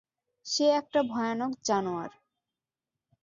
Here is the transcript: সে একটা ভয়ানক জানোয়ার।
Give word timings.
সে 0.45 0.65
একটা 0.71 0.99
ভয়ানক 1.03 1.51
জানোয়ার। 1.63 2.11